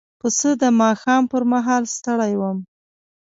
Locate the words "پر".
1.31-1.43